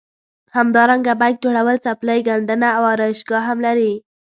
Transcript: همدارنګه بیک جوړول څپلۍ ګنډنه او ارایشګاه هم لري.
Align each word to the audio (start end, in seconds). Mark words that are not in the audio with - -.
همدارنګه 0.55 1.13
بیک 1.21 1.35
جوړول 1.43 1.77
څپلۍ 1.85 2.19
ګنډنه 2.27 2.67
او 2.77 2.83
ارایشګاه 2.93 3.43
هم 3.49 3.57
لري. 3.65 3.93